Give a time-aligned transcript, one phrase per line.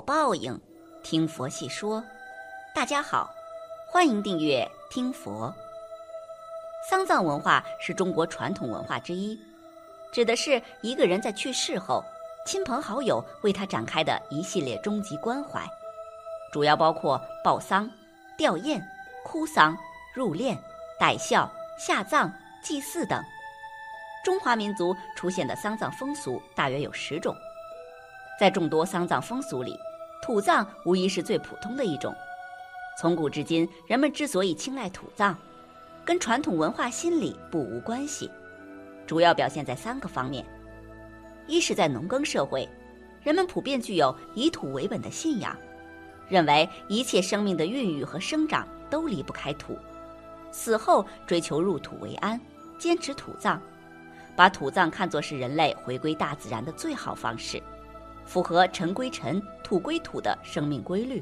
[0.00, 0.58] 报应，
[1.02, 2.02] 听佛细说。
[2.74, 3.30] 大家好，
[3.86, 5.52] 欢迎订阅听佛。
[6.88, 9.38] 丧葬文化是中国传统文化之一，
[10.12, 12.02] 指的是一个人在去世后，
[12.46, 15.68] 亲朋好友为他展开的一系列终极关怀，
[16.52, 17.90] 主要包括报丧、
[18.38, 18.80] 吊唁、
[19.24, 19.76] 哭丧、
[20.14, 20.56] 入殓、
[20.98, 23.22] 戴孝、下葬、祭祀等。
[24.24, 27.34] 中华民族出现的丧葬风俗大约有十种。
[28.38, 29.78] 在众多丧葬风俗里，
[30.22, 32.14] 土葬无疑是最普通的一种。
[32.98, 35.34] 从古至今，人们之所以青睐土葬，
[36.04, 38.30] 跟传统文化心理不无关系，
[39.06, 40.44] 主要表现在三个方面：
[41.46, 42.68] 一是，在农耕社会，
[43.22, 45.56] 人们普遍具有以土为本的信仰，
[46.28, 49.78] 认为一切生命的孕育和生长都离不开土，
[50.50, 52.38] 死后追求入土为安，
[52.78, 53.58] 坚持土葬，
[54.36, 57.62] 把土葬看作是人类回归大自然的最好方式。
[58.30, 61.20] 符合尘归尘、土归土的生命规律。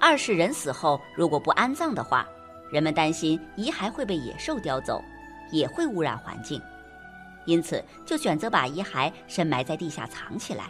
[0.00, 2.26] 二是人死后如果不安葬的话，
[2.68, 5.00] 人们担心遗骸会被野兽叼走，
[5.52, 6.60] 也会污染环境，
[7.44, 10.64] 因此就选择把遗骸深埋在地下藏起来。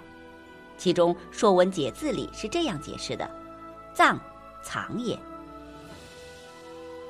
[0.76, 3.26] 其中《说文解字》里是这样解释的
[3.94, 4.18] ：“葬，
[4.62, 5.18] 藏也。”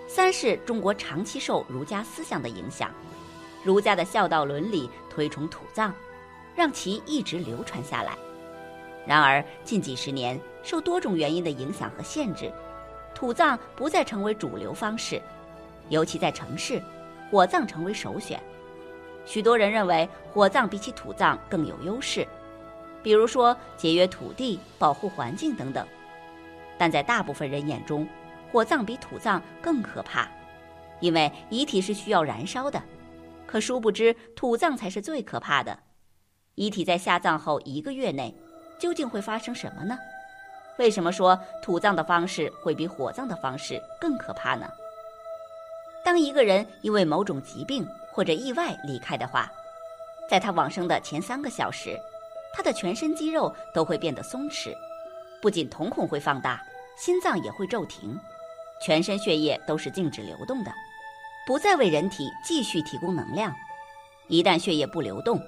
[0.06, 2.88] 三是中国长期受儒家思想的影响，
[3.64, 5.92] 儒家的孝道伦理推崇土葬，
[6.54, 8.16] 让其一直流传下来。
[9.06, 12.50] 然而，近几十年受多种原因的影响和限制，
[13.14, 15.20] 土葬不再成为主流方式，
[15.90, 16.82] 尤其在城市，
[17.30, 18.40] 火葬成为首选。
[19.26, 22.26] 许多人认为火葬比起土葬更有优势，
[23.02, 25.86] 比如说节约土地、保护环境等等。
[26.78, 28.08] 但在大部分人眼中，
[28.50, 30.26] 火葬比土葬更可怕，
[31.00, 32.82] 因为遗体是需要燃烧的。
[33.46, 35.78] 可殊不知，土葬才是最可怕的。
[36.54, 38.34] 遗体在下葬后一个月内。
[38.84, 39.98] 究竟会发生什么呢？
[40.76, 44.70] 为什么说土葬的方式会比火葬的方式更可怕呢？
[46.04, 49.50] 当一个人因为某种疾病或者意外离开的话，
[50.28, 51.98] 在他往生的前三个小时，
[52.52, 54.74] 他的全身肌肉都会变得松弛，
[55.40, 56.62] 不仅瞳孔会放大，
[56.98, 58.14] 心脏也会骤停，
[58.82, 60.70] 全身血液都是静止流动的，
[61.46, 63.50] 不再为人体继续提供能量。
[64.28, 65.40] 一旦血液不流动，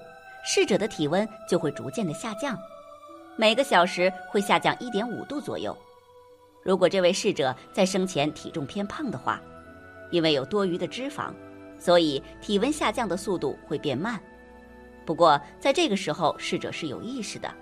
[0.42, 2.58] 逝者的体温就会逐渐的下降。
[3.38, 5.76] 每个小时会下降一点五度左右。
[6.62, 9.40] 如果这位逝者在生前体重偏胖的话，
[10.10, 11.30] 因为有多余的脂肪，
[11.78, 14.18] 所以体温下降的速度会变慢。
[15.04, 17.52] 不过在这个时候，逝者是有意识的，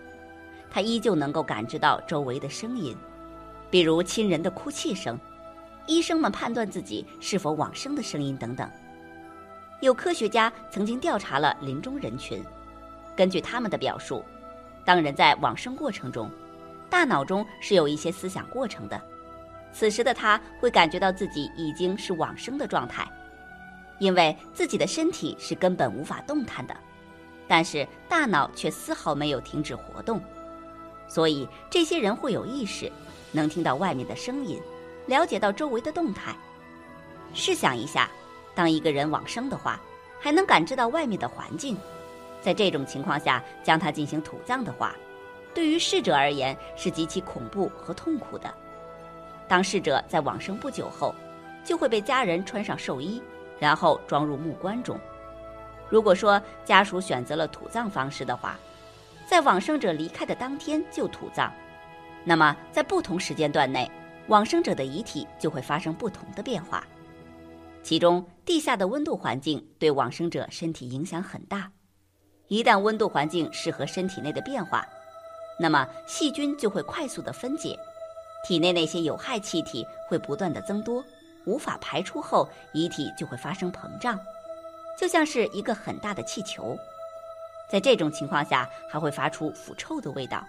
[0.70, 2.96] 他依旧能够感知到周围的声音，
[3.68, 5.18] 比如亲人的哭泣声、
[5.88, 8.70] 医生们判断自己是否往生的声音等等。
[9.80, 12.42] 有科学家曾经调查了临终人群，
[13.16, 14.24] 根据他们的表述。
[14.84, 16.30] 当人在往生过程中，
[16.90, 19.00] 大脑中是有一些思想过程的，
[19.72, 23.10] 此时的他会感觉到自己已经是往生的状态，
[23.98, 26.76] 因为自己的身体是根本无法动弹的，
[27.48, 30.20] 但是大脑却丝毫没有停止活动，
[31.08, 32.90] 所以这些人会有意识，
[33.32, 34.60] 能听到外面的声音，
[35.06, 36.34] 了解到周围的动态。
[37.32, 38.08] 试想一下，
[38.54, 39.80] 当一个人往生的话，
[40.20, 41.76] 还能感知到外面的环境。
[42.44, 44.94] 在这种情况下，将它进行土葬的话，
[45.54, 48.52] 对于逝者而言是极其恐怖和痛苦的。
[49.48, 51.14] 当逝者在往生不久后，
[51.64, 53.22] 就会被家人穿上寿衣，
[53.58, 55.00] 然后装入木棺中。
[55.88, 58.58] 如果说家属选择了土葬方式的话，
[59.26, 61.50] 在往生者离开的当天就土葬，
[62.24, 63.90] 那么在不同时间段内，
[64.26, 66.86] 往生者的遗体就会发生不同的变化。
[67.82, 71.70] 其中，地下的温度环境对往生者身体影响很大。
[72.48, 74.86] 一旦温度环境适合身体内的变化，
[75.58, 77.78] 那么细菌就会快速的分解，
[78.46, 81.02] 体内那些有害气体会不断的增多，
[81.46, 84.18] 无法排出后，遗体就会发生膨胀，
[84.98, 86.76] 就像是一个很大的气球。
[87.70, 90.44] 在这种情况下，还会发出腐臭的味道，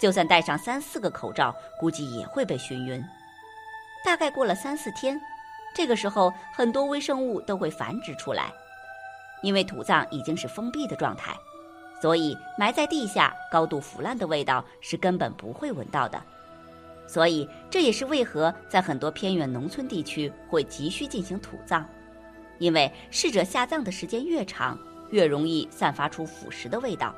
[0.00, 3.02] 就算戴上三四个口罩，估计也会被熏晕。
[4.04, 5.18] 大概过了三四天，
[5.74, 8.52] 这个时候很多微生物都会繁殖出来。
[9.44, 11.38] 因为土葬已经是封闭的状态，
[12.00, 16.20] 所以埋在地下、高度腐烂的味道是根本不会闻到的。
[17.06, 21.84] 所以这也是为何在很多偏远农村地区会急需进行土葬，
[22.58, 24.78] 因为逝者下葬的时间越长，
[25.10, 27.14] 越容易散发出腐蚀的味道。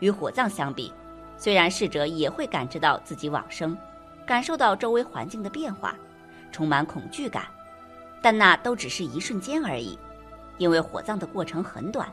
[0.00, 0.92] 与火葬相比，
[1.38, 3.74] 虽然逝者也会感知到自己往生，
[4.26, 5.96] 感受到周围环境的变化，
[6.52, 7.46] 充满恐惧感，
[8.20, 9.98] 但那都只是一瞬间而已。
[10.58, 12.12] 因为火葬的过程很短，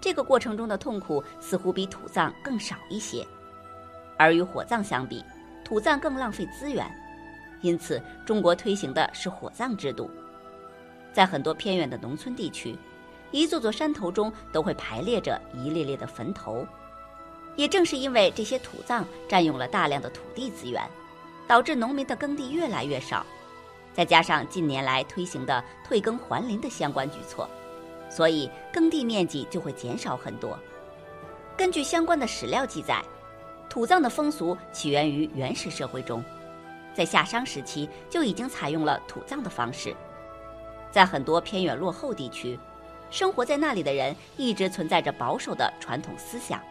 [0.00, 3.26] 这个过程中的痛苦似乎比土葬更少一些。
[4.16, 5.24] 而与火葬相比，
[5.64, 6.90] 土葬更浪费资源，
[7.60, 10.10] 因此中国推行的是火葬制度。
[11.12, 12.76] 在很多偏远的农村地区，
[13.30, 16.66] 一座座山头中都会排列着一列列的坟头。
[17.56, 20.88] 也正是因为这些土葬占用了大量的土地资源，
[21.46, 23.26] 导致农民的耕地越来越少。
[23.92, 27.48] 再加上近年来推行的退耕还林的相关举措，
[28.08, 30.58] 所以耕地面积就会减少很多。
[31.56, 33.02] 根据相关的史料记载，
[33.68, 36.24] 土葬的风俗起源于原始社会中，
[36.94, 39.94] 在夏商时期就已经采用了土葬的方式。
[40.90, 42.58] 在很多偏远落后地区，
[43.10, 46.62] 生活在那里的人一直存在着保守的传统思想。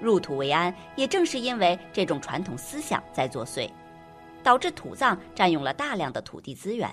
[0.00, 3.70] 入土为安，也正是因为这种传统思想在作祟，
[4.42, 6.88] 导致土葬占用了大量的土地资源。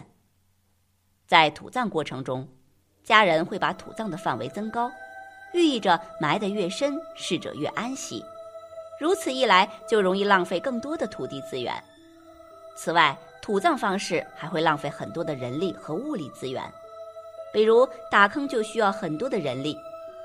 [1.28, 2.48] 在土葬过程中，
[3.04, 4.92] 家人会把土葬的范围增高，
[5.54, 8.24] 寓意着埋得越深，逝者越安息。
[9.00, 11.74] 如此一来，就容易浪费更多的土地资源。
[12.76, 16.64] 此外，土葬方式还会浪费很多的人力和物力资源，
[17.52, 19.78] 比如打坑就需要很多的人力，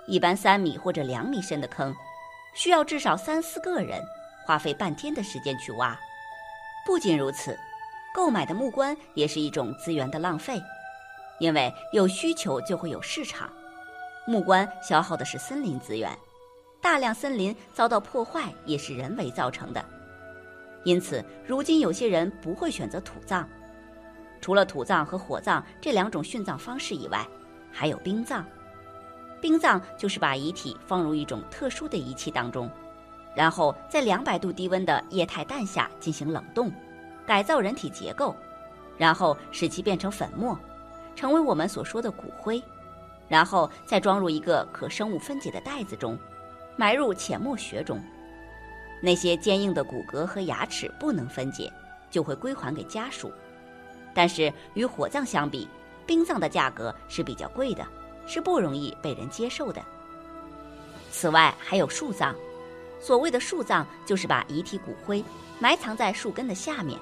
[0.07, 1.95] 一般三米或者两米深的坑。
[2.55, 4.03] 需要至少三四个人，
[4.47, 5.99] 花费半天的时间去挖。
[6.87, 7.59] 不仅如此，
[8.15, 10.61] 购买的木棺也是一种资源的浪费，
[11.39, 13.51] 因为有需求就会有市场。
[14.27, 16.11] 木棺消耗的是森林资源，
[16.81, 19.85] 大量森林遭到破坏也是人为造成的。
[20.85, 23.49] 因此，如今有些人不会选择土葬。
[24.41, 27.27] 除了土葬和火葬这两种殉葬方式以外，
[27.73, 28.45] 还有冰葬。
[29.41, 32.71] 冰葬就是把遗体放入一种特殊的仪器当中，
[33.35, 36.73] 然后在两百度低温的液态氮下进行冷冻，
[37.27, 38.35] 改造人体结构，
[38.97, 40.59] 然后使其变成粉末，
[41.19, 42.63] 成为我们所说的骨灰，
[43.27, 46.17] 然后再装入一个可生物分解的袋子中，
[46.77, 48.01] 埋入浅漠穴中。
[49.03, 51.73] 那些坚硬的骨骼和牙齿不能分解，
[52.09, 53.33] 就会归还给家属。
[54.15, 55.67] 但是与火葬相比，
[56.07, 57.85] 冰葬的价格是比较贵的。
[58.25, 59.83] 是不容易被人接受的。
[61.11, 62.33] 此外，还有树葬。
[63.01, 65.25] 所谓的树葬，就是把遗体骨灰
[65.59, 66.97] 埋藏在树根的下面，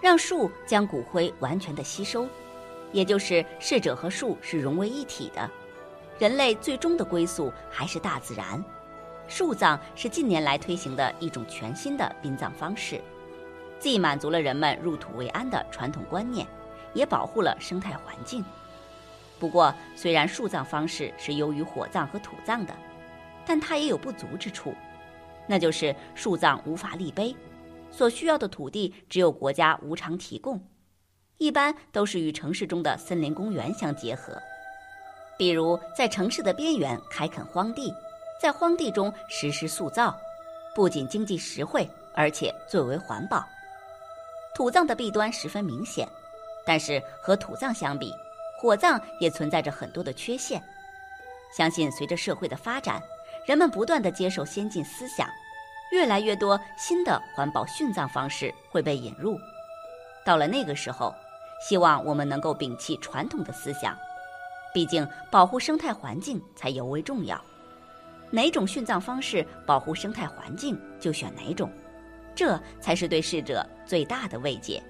[0.00, 2.26] 让树将骨灰完全的吸收，
[2.96, 5.50] 也就是逝者和树是融为一体的。
[6.18, 8.64] 人类最终的归宿还是大自然。
[9.28, 12.98] 树葬是近年来推行的一种全新的殡葬方式，
[13.78, 16.46] 既满足了人们入土为安的传统观念，
[16.94, 18.42] 也保护了生态环境。
[19.38, 22.74] 不过，虽然树葬方式是优于火葬和土葬的，
[23.44, 24.74] 但它也有不足之处，
[25.46, 27.36] 那就是树葬无法立碑，
[27.90, 30.58] 所需要的土地只有国家无偿提供，
[31.38, 34.40] 一般都是与城市中的森林公园相结合，
[35.36, 37.94] 比如在城市的边缘开垦荒地，
[38.40, 40.16] 在荒地中实施塑造，
[40.74, 43.44] 不仅经济实惠，而且最为环保。
[44.54, 46.08] 土葬的弊端十分明显，
[46.64, 48.10] 但是和土葬相比，
[48.58, 50.62] 火葬也存在着很多的缺陷，
[51.54, 52.98] 相信随着社会的发展，
[53.46, 55.28] 人们不断的接受先进思想，
[55.92, 59.38] 越来越多新的环保殉葬方式会被引入。
[60.24, 61.14] 到了那个时候，
[61.60, 63.96] 希望我们能够摒弃传统的思想，
[64.74, 67.40] 毕竟保护生态环境才尤为重要。
[68.30, 71.70] 哪种殉葬方式保护生态环境，就选哪种，
[72.34, 74.82] 这才是对逝者最大的慰藉。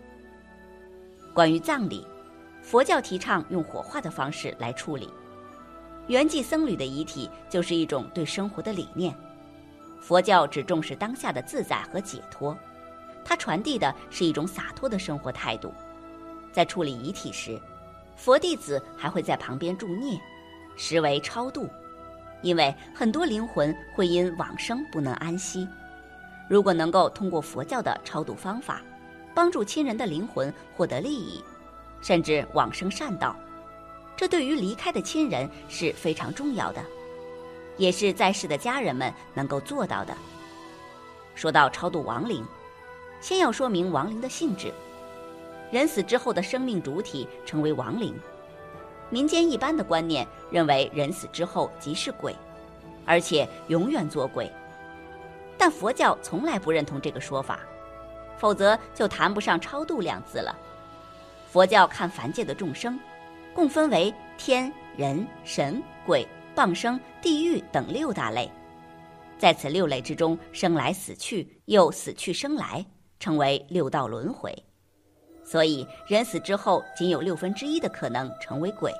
[1.35, 2.06] 关于葬礼。
[2.62, 5.08] 佛教提倡用火化的方式来处理，
[6.08, 9.14] 圆寂僧侣的遗体就是一种对生活的理念。
[10.00, 12.58] 佛教只重视当下的自在和解脱，
[13.25, 15.73] 它传递的是一种洒脱的生活态度。
[16.56, 17.60] 在处理遗体时，
[18.16, 20.18] 佛弟子还会在旁边助念，
[20.75, 21.68] 实为超度。
[22.40, 25.68] 因为很多灵魂会因往生不能安息，
[26.48, 28.80] 如果能够通过佛教的超度方法，
[29.34, 31.44] 帮助亲人的灵魂获得利益。
[32.00, 33.36] 甚至往生善道，
[34.16, 36.82] 这对于离开的亲人是非常重要的，
[37.76, 40.16] 也是在世的家人们能够做到的。
[41.34, 42.42] 说到超度亡灵，
[43.20, 44.72] 先要说明亡灵的性质。
[45.76, 48.18] 人死之后的生命主体成为亡灵，
[49.11, 52.35] 民间一般的观念认为人死之后即是鬼，
[53.04, 54.50] 而且永远做鬼。
[55.59, 57.61] 但佛教从来不认同这个说法，
[58.38, 60.59] 否则就谈不上超度两字了。
[61.47, 62.99] 佛教看凡界的众生，
[63.52, 68.50] 共分为天、人、神、鬼、傍生、地狱等六大类，
[69.37, 72.83] 在此六类之中，生来死去，又死去生来，
[73.21, 74.56] 称为六道轮回。
[75.47, 78.93] 所以，人死之后，仅有六分之一的可能成为鬼。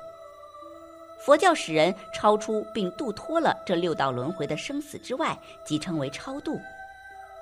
[1.19, 6.59] 佛教使人超出并度脱了这六道轮回的生死之外，即称为超度。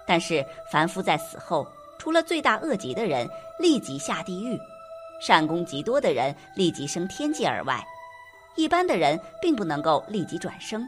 [0.08, 1.68] 但是凡夫在死后，
[2.00, 4.60] 除了罪大恶极的人立即下地狱，
[5.22, 7.86] 善功极多的人立即升天界而外，
[8.56, 10.84] 一般的人并不能够立即转生。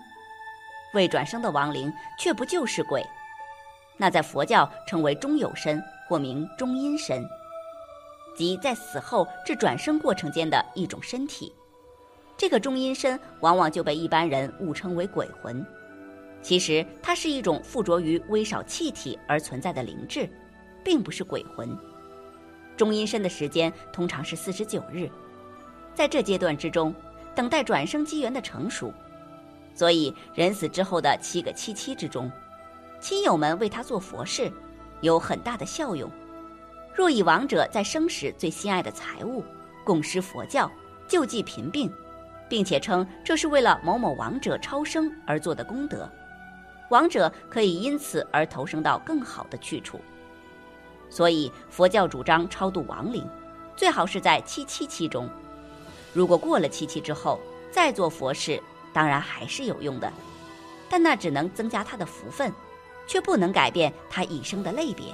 [0.94, 3.06] 未转生的亡灵却不就是鬼？
[3.96, 7.28] 那在佛教称为中有身，或名中阴身，
[8.38, 11.52] 即在死后至转生过程间的一种身体。
[12.38, 15.66] 这个中阴身往往就被一般人误称为鬼魂。
[16.44, 20.30] 其实它是一种附着于微少气体而存在的灵智，
[20.86, 21.76] 并不是鬼魂。
[22.78, 25.10] 中阴身的时间通常是四十九日，
[25.96, 26.94] 在这阶段之中，
[27.34, 28.94] 等待转生机缘的成熟。
[29.74, 32.32] 所以人死之后的七个七七之中，
[33.02, 34.52] 亲友们为他做佛事，
[35.02, 36.10] 有很大的效用。
[36.98, 39.46] 若以亡者在生时最心爱的财物
[39.86, 40.70] 供施佛教，
[41.08, 41.94] 救济贫病，
[42.50, 46.10] 并且称这是为了某某亡者超生而做的功德。
[46.90, 50.02] 亡者可以因此而投生到更好的去处，
[51.08, 53.24] 所以佛教主张超度亡灵，
[53.76, 55.30] 最好是在七七七中。
[56.14, 57.40] 如果过了七七之后
[57.70, 58.60] 再做佛事，
[58.92, 60.12] 当然还是有用的，
[60.90, 62.52] 但那只能增加他的福分，
[63.06, 65.14] 却不能改变他一生的类别。